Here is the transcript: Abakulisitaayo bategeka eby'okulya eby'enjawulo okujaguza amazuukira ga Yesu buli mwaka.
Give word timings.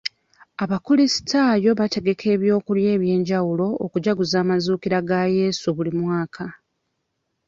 Abakulisitaayo 0.63 1.69
bategeka 1.79 2.23
eby'okulya 2.35 2.89
eby'enjawulo 2.95 3.67
okujaguza 3.85 4.35
amazuukira 4.43 4.99
ga 5.07 5.21
Yesu 5.37 5.67
buli 5.75 5.91
mwaka. 5.99 6.45